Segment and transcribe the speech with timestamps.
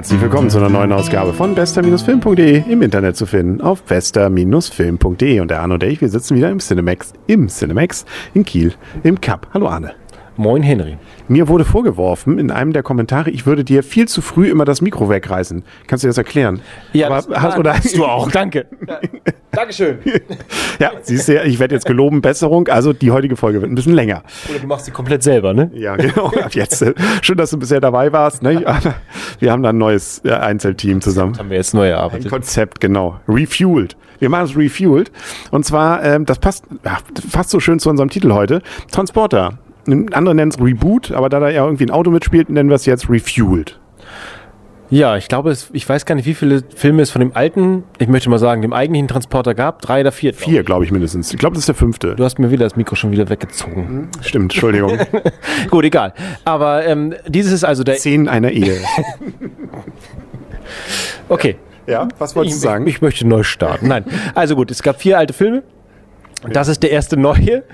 [0.00, 5.50] Herzlich willkommen zu einer neuen Ausgabe von bester-film.de im Internet zu finden auf bester-film.de und
[5.50, 9.48] der Arne und ich, wir sitzen wieder im Cinemax, im Cinemax in Kiel im Cup.
[9.52, 9.92] Hallo Arne.
[10.36, 10.96] Moin Henry.
[11.28, 14.80] Mir wurde vorgeworfen in einem der Kommentare, ich würde dir viel zu früh immer das
[14.80, 15.62] Mikro wegreißen.
[15.86, 16.60] Kannst du dir das erklären?
[16.92, 18.30] Ja, Aber das, hast, oder, hast du auch.
[18.30, 18.66] Danke.
[18.88, 19.00] Ja.
[19.52, 19.98] Dankeschön.
[20.78, 22.68] ja, siehst du, ich werde jetzt geloben, Besserung.
[22.68, 24.22] Also die heutige Folge wird ein bisschen länger.
[24.48, 25.70] Oder du machst sie komplett selber, ne?
[25.74, 26.26] Ja, genau.
[26.26, 26.84] Ab jetzt.
[27.22, 28.42] Schön, dass du bisher dabei warst.
[28.42, 28.64] Ne?
[29.40, 31.36] Wir haben da ein neues äh, Einzelteam zusammen.
[31.38, 32.30] Haben wir jetzt neu Ein erarbeitet.
[32.30, 33.18] Konzept, genau.
[33.28, 33.96] Refueled.
[34.20, 35.10] Wir machen es refueled.
[35.50, 36.64] Und zwar, ähm, das passt
[37.28, 38.62] fast so schön zu unserem Titel heute.
[38.90, 39.58] Transporter.
[39.86, 42.86] Andere nennen es Reboot, aber da da ja irgendwie ein Auto mitspielt, nennen wir es
[42.86, 43.78] jetzt Refueled.
[44.92, 47.84] Ja, ich glaube, es, ich weiß gar nicht, wie viele Filme es von dem alten,
[47.98, 49.80] ich möchte mal sagen, dem eigentlichen Transporter gab.
[49.82, 50.34] Drei oder vier.
[50.34, 51.32] Vier, glaube ich, mindestens.
[51.32, 52.16] Ich glaube, das ist der fünfte.
[52.16, 54.08] Du hast mir wieder das Mikro schon wieder weggezogen.
[54.20, 54.98] Stimmt, Entschuldigung.
[55.70, 56.12] Gut, egal.
[56.44, 57.94] Aber ähm, dieses ist also der.
[57.96, 58.78] Szenen einer Ehe.
[61.28, 61.56] Okay.
[61.86, 62.86] Ja, was wolltest Ich, du sagen?
[62.86, 63.88] ich, ich möchte neu starten.
[63.88, 64.04] Nein.
[64.34, 65.62] Also gut, es gab vier alte Filme.
[66.48, 67.64] Das ist der erste neue.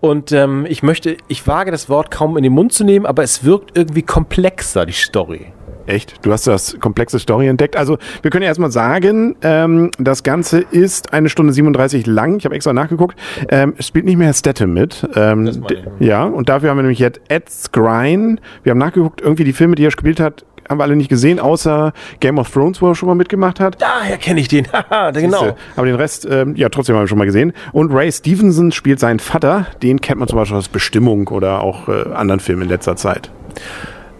[0.00, 3.22] Und ähm, ich möchte, ich wage das Wort kaum in den Mund zu nehmen, aber
[3.22, 5.52] es wirkt irgendwie komplexer, die Story.
[5.86, 6.24] Echt?
[6.24, 7.76] Du hast das komplexe Story entdeckt.
[7.76, 12.38] Also, wir können ja erstmal sagen, ähm, das Ganze ist eine Stunde 37 lang.
[12.38, 13.18] Ich habe extra nachgeguckt.
[13.48, 15.08] Ähm, es spielt nicht mehr Statham mit.
[15.16, 15.64] Ähm,
[15.98, 18.40] ja, und dafür haben wir nämlich jetzt Ed Skrein.
[18.62, 21.40] Wir haben nachgeguckt, irgendwie die Filme, die er gespielt hat, haben wir alle nicht gesehen,
[21.40, 23.82] außer Game of Thrones, wo er schon mal mitgemacht hat.
[23.82, 24.66] Daher kenne ich den.
[24.72, 25.38] Haha, genau.
[25.38, 25.56] Siehste.
[25.76, 27.52] Aber den Rest, ähm, ja, trotzdem haben wir schon mal gesehen.
[27.72, 29.66] Und Ray Stevenson spielt seinen Vater.
[29.82, 33.30] Den kennt man zum Beispiel aus Bestimmung oder auch äh, anderen Filmen in letzter Zeit.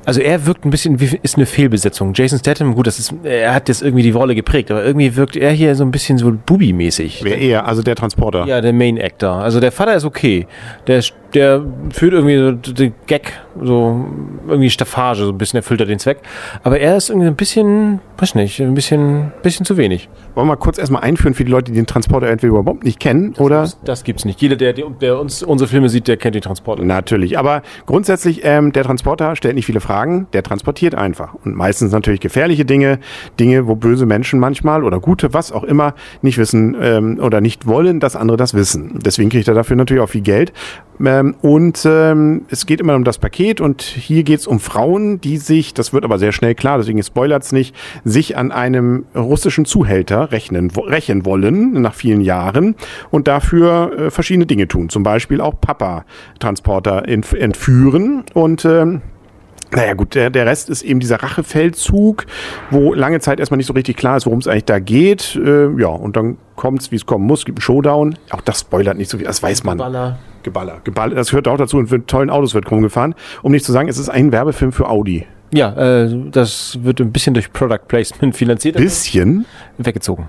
[0.07, 2.15] Also er wirkt ein bisschen, wie ist eine Fehlbesetzung.
[2.15, 5.37] Jason Statham, gut, das ist, er hat jetzt irgendwie die Rolle geprägt, aber irgendwie wirkt
[5.37, 7.21] er hier so ein bisschen so Bubi-mäßig.
[7.23, 8.47] Wer eher, also der Transporter.
[8.47, 9.35] Ja, der Main Actor.
[9.35, 10.47] Also der Vater ist okay.
[10.87, 11.03] Der,
[11.35, 14.05] der führt irgendwie so den Gag, so
[14.47, 16.19] irgendwie Staffage, so ein bisschen erfüllt er den Zweck.
[16.63, 20.09] Aber er ist irgendwie ein bisschen, weiß nicht, ein bisschen, bisschen zu wenig.
[20.35, 23.01] Wollen wir mal kurz erstmal einführen für die Leute, die den Transporter entweder überhaupt nicht
[23.01, 23.63] kennen oder?
[23.63, 24.41] Das, das gibt's nicht.
[24.41, 26.85] Jeder, der, der uns unsere Filme sieht, der kennt den Transporter.
[26.85, 31.35] Natürlich, aber grundsätzlich, ähm, der Transporter stellt nicht viele Fragen, der transportiert einfach.
[31.45, 32.99] Und meistens natürlich gefährliche Dinge,
[33.39, 37.67] Dinge, wo böse Menschen manchmal oder gute, was auch immer, nicht wissen ähm, oder nicht
[37.67, 38.99] wollen, dass andere das wissen.
[39.05, 40.53] Deswegen kriegt er dafür natürlich auch viel Geld.
[41.05, 45.21] Ähm, und ähm, es geht immer um das Paket und hier geht es um Frauen,
[45.21, 49.05] die sich, das wird aber sehr schnell klar, deswegen spoilert es nicht, sich an einem
[49.15, 52.75] russischen Zuhälter rechnen, rächen wollen nach vielen Jahren
[53.11, 54.89] und dafür äh, verschiedene Dinge tun.
[54.89, 59.03] Zum Beispiel auch Papa-Transporter entf- entführen und ähm,
[59.73, 62.27] naja gut, der, der Rest ist eben dieser Rachefeldzug,
[62.71, 65.37] wo lange Zeit erstmal nicht so richtig klar ist, worum es eigentlich da geht.
[65.37, 68.17] Äh, ja, und dann kommt's, wie es kommen muss, gibt einen Showdown.
[68.31, 69.79] Auch das spoilert nicht so viel, das weiß man.
[69.79, 70.19] Baller.
[70.43, 70.81] Geballer.
[70.85, 73.15] Geballer, das gehört auch dazu und mit tollen Autos wird rumgefahren.
[73.43, 75.27] Um nicht zu sagen, es ist ein Werbefilm für Audi.
[75.53, 75.73] Ja,
[76.05, 78.77] äh, das wird ein bisschen durch Product Placement finanziert.
[78.77, 79.47] Bisschen?
[79.79, 80.29] Weggezogen.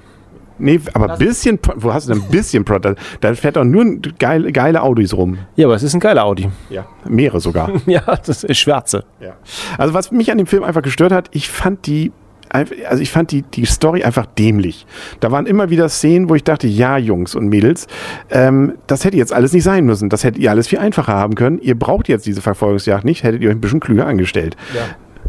[0.63, 2.93] Nee, aber bisschen, Pro- wo hast du denn ein bisschen Product?
[3.19, 3.83] Da fährt doch nur
[4.19, 5.39] geile, geile Audis rum.
[5.55, 6.49] Ja, aber es ist ein geiler Audi.
[6.69, 6.85] Ja.
[7.07, 7.71] Mehrere sogar.
[7.87, 9.03] Ja, das ist schwarze.
[9.19, 9.33] Ja.
[9.79, 12.11] Also was mich an dem Film einfach gestört hat, ich fand die
[12.51, 14.85] also ich fand die, die Story einfach dämlich.
[15.19, 17.87] Da waren immer wieder Szenen, wo ich dachte, ja, Jungs und Mädels,
[18.29, 20.09] ähm, das hätte jetzt alles nicht sein müssen.
[20.09, 21.59] Das hättet ihr alles viel einfacher haben können.
[21.59, 24.55] Ihr braucht jetzt diese Verfolgungsjagd nicht, hättet ihr euch ein bisschen klüger angestellt.
[24.73, 24.81] Ja.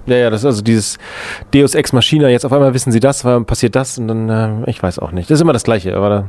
[0.06, 0.98] Ja, ja, das ist also dieses
[1.54, 4.28] Deus Ex Machina, jetzt auf einmal wissen sie das, passiert das und dann,
[4.64, 5.30] äh, ich weiß auch nicht.
[5.30, 6.28] Das ist immer das Gleiche, aber da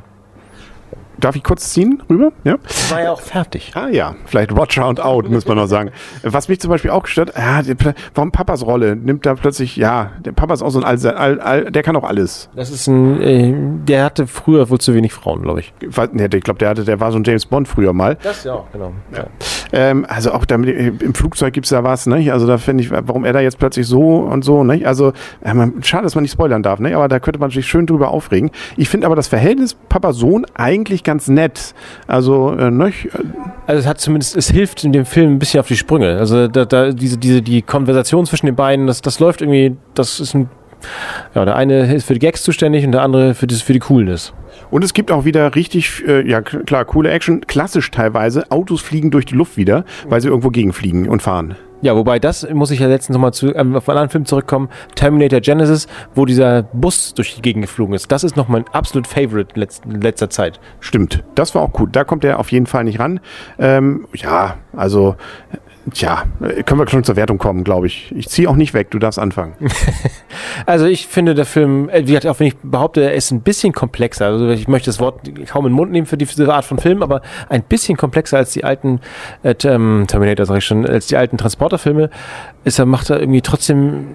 [1.23, 2.33] Darf ich kurz ziehen rüber?
[2.43, 2.57] Ja.
[2.89, 3.71] war ja auch fertig.
[3.75, 5.91] Ah ja, vielleicht Watch Round Out, muss man noch sagen.
[6.21, 10.11] Was mich zum Beispiel auch gestört, ja, der, warum Papas Rolle nimmt da plötzlich, ja,
[10.19, 12.49] der Papa ist auch so ein all, all, all, der kann auch alles.
[12.57, 13.53] Das ist ein, äh,
[13.85, 15.73] der hatte früher wohl zu wenig Frauen, glaube ich.
[15.79, 15.91] Ich
[16.43, 18.17] glaube, der hatte, der war so ein James Bond früher mal.
[18.21, 18.91] Das ja auch, genau.
[19.15, 19.27] Ja.
[19.73, 22.31] Ähm, also auch damit, im Flugzeug gibt's da was, ne?
[22.31, 24.85] Also da finde ich, warum er da jetzt plötzlich so und so, ne?
[24.85, 25.13] Also
[25.43, 26.95] ja, man, schade, dass man nicht spoilern darf, ne?
[26.95, 28.51] Aber da könnte man sich schön drüber aufregen.
[28.77, 31.73] Ich finde aber das Verhältnis Papa-Sohn eigentlich ganz nett.
[32.05, 32.93] Also, äh, ne?
[33.65, 36.19] Also es hat zumindest, es hilft in dem Film ein bisschen auf die Sprünge.
[36.19, 40.19] Also da, da diese, diese, die Konversation zwischen den beiden, das, das läuft irgendwie, das
[40.19, 40.51] ist ein,
[41.33, 43.79] ja, der eine ist für die Gags zuständig und der andere für, das, für die
[43.79, 44.33] Coolness.
[44.73, 48.49] Und es gibt auch wieder richtig, äh, ja klar, coole Action, klassisch teilweise.
[48.49, 51.53] Autos fliegen durch die Luft wieder, weil sie irgendwo gegenfliegen und fahren.
[51.83, 54.69] Ja, wobei das muss ich ja letztens nochmal zu ähm, auf einen anderen Film zurückkommen,
[54.95, 58.11] Terminator Genesis, wo dieser Bus durch die Gegend geflogen ist.
[58.11, 60.59] Das ist noch mein absolut Favorite in letz- letzter Zeit.
[60.79, 61.95] Stimmt, das war auch gut.
[61.95, 63.19] Da kommt er auf jeden Fall nicht ran.
[63.59, 65.17] Ähm, ja, also,
[65.91, 66.23] tja,
[66.65, 68.13] können wir schon zur Wertung kommen, glaube ich.
[68.15, 69.53] Ich ziehe auch nicht weg, du darfst anfangen.
[70.65, 73.41] Also ich finde der Film, äh, wie gesagt, auch wenn ich behaupte, er ist ein
[73.41, 74.27] bisschen komplexer.
[74.27, 77.01] Also ich möchte das Wort kaum in den Mund nehmen für diese Art von Film,
[77.03, 79.01] aber ein bisschen komplexer als die alten
[79.41, 82.09] äh, Term- Terminator, sag ich schon, als die alten Transporterfilme.
[82.63, 84.07] Ist er macht er irgendwie trotzdem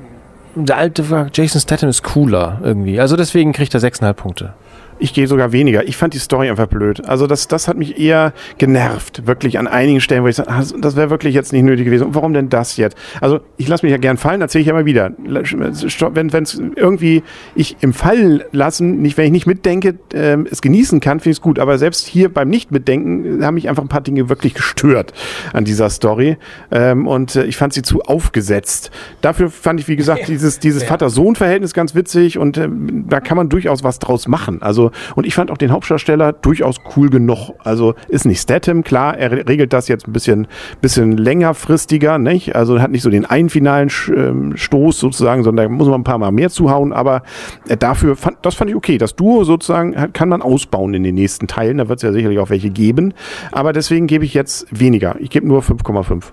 [0.54, 2.98] der alte Jason Statham ist cooler irgendwie.
[3.00, 4.54] Also deswegen kriegt er 6,5 Punkte.
[4.98, 5.86] Ich gehe sogar weniger.
[5.86, 7.06] Ich fand die Story einfach blöd.
[7.08, 10.62] Also das, das hat mich eher genervt, wirklich an einigen Stellen, wo ich sage, ah,
[10.78, 12.08] das wäre wirklich jetzt nicht nötig gewesen.
[12.08, 12.96] Und warum denn das jetzt?
[13.20, 15.12] Also ich lasse mich ja gern fallen, erzähle ich ja immer wieder.
[15.18, 17.22] Wenn es irgendwie
[17.54, 21.36] ich im Fallen lassen, nicht, wenn ich nicht mitdenke, äh, es genießen kann, finde ich
[21.38, 21.58] es gut.
[21.58, 25.12] Aber selbst hier beim Nicht-Mitdenken haben mich einfach ein paar Dinge wirklich gestört
[25.52, 26.38] an dieser Story.
[26.70, 28.90] Ähm, und äh, ich fand sie zu aufgesetzt.
[29.20, 30.88] Dafür fand ich, wie gesagt, dieses, dieses.
[30.88, 32.68] Vater-Sohn-Verhältnis ganz witzig und äh,
[33.08, 34.62] da kann man durchaus was draus machen.
[34.62, 37.50] Also und ich fand auch den Hauptdarsteller durchaus cool genug.
[37.62, 40.46] Also ist nicht Statham, klar, er regelt das jetzt ein bisschen,
[40.80, 42.56] bisschen längerfristiger, nicht?
[42.56, 46.04] Also hat nicht so den einen finalen ähm, Stoß sozusagen, sondern da muss man ein
[46.04, 47.22] paar Mal mehr zuhauen, aber
[47.68, 48.98] äh, dafür fand, das fand ich okay.
[48.98, 51.78] Das Duo sozusagen kann man ausbauen in den nächsten Teilen.
[51.78, 53.14] Da wird es ja sicherlich auch welche geben.
[53.52, 55.16] Aber deswegen gebe ich jetzt weniger.
[55.20, 56.24] Ich gebe nur 5,5.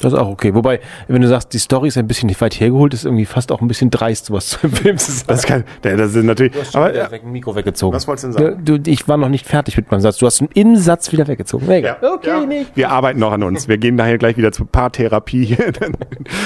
[0.00, 0.54] Das ist auch okay.
[0.54, 3.50] Wobei, wenn du sagst, die Story ist ein bisschen nicht weit hergeholt, ist irgendwie fast
[3.50, 5.24] auch ein bisschen dreist, sowas zu Film zu sagen.
[5.26, 6.52] Das kann, das ist natürlich.
[6.52, 7.94] Du hast schon aber, wieder weg, ein Mikro weggezogen.
[7.94, 8.64] Was wolltest du denn sagen?
[8.64, 10.18] Du, ich war noch nicht fertig mit meinem Satz.
[10.18, 11.68] Du hast einen im Satz wieder weggezogen.
[11.68, 11.96] Ja.
[12.00, 12.46] Okay, ja.
[12.46, 12.76] nicht.
[12.76, 13.68] Wir arbeiten noch an uns.
[13.68, 15.56] Wir gehen nachher gleich wieder zur Paartherapie.
[15.80, 15.92] dann,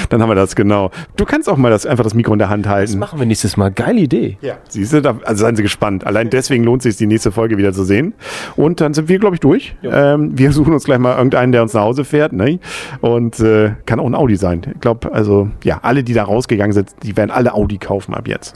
[0.08, 0.90] dann haben wir das genau.
[1.16, 2.92] Du kannst auch mal das, einfach das Mikro in der Hand halten.
[2.92, 3.70] Das machen wir nächstes Mal.
[3.70, 4.38] Geile Idee.
[4.40, 4.54] Ja.
[4.68, 6.06] Siehst du, da, also seien Sie gespannt.
[6.06, 8.14] Allein deswegen lohnt es sich, die nächste Folge wieder zu sehen.
[8.56, 9.74] Und dann sind wir, glaube ich, durch.
[9.82, 12.32] Ähm, wir suchen uns gleich mal irgendeinen, der uns nach Hause fährt.
[12.32, 12.58] Ne?
[13.00, 14.62] Und äh, kann auch ein Audi sein.
[14.74, 18.28] Ich glaube, also ja, alle, die da rausgegangen sind, die werden alle Audi kaufen ab
[18.28, 18.54] jetzt.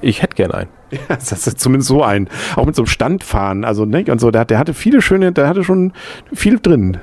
[0.00, 0.70] Ich hätte gern einen.
[0.90, 2.28] Ja, das ist zumindest so ein.
[2.56, 3.64] Auch mit so einem Standfahren.
[3.64, 5.92] Also, ne, und so, der, der hatte viele schöne, der hatte schon
[6.32, 6.98] viel drin.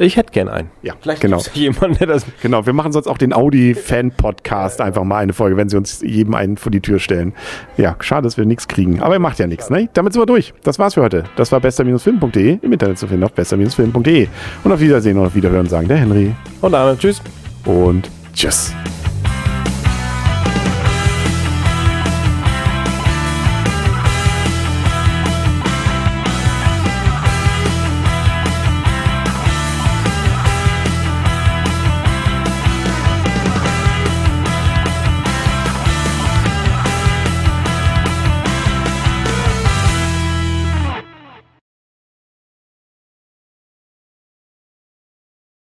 [0.00, 0.70] Ich hätte gern einen.
[0.80, 1.42] Ja, Vielleicht genau.
[1.52, 5.68] Jemand, der das genau, wir machen sonst auch den Audi-Fan-Podcast einfach mal eine Folge, wenn
[5.68, 7.34] sie uns jedem einen vor die Tür stellen.
[7.76, 9.02] Ja, schade, dass wir nichts kriegen.
[9.02, 9.68] Aber er macht ja nichts.
[9.68, 9.90] Ne?
[9.92, 10.54] Damit sind wir durch.
[10.62, 11.24] Das war's für heute.
[11.36, 12.60] Das war bester-film.de.
[12.62, 14.28] Im Internet zu finden auf bester-film.de.
[14.64, 16.34] Und auf Wiedersehen und auf Wiederhören sagen der Henry.
[16.62, 16.96] Und Arne.
[16.96, 17.20] Tschüss.
[17.66, 18.72] Und tschüss.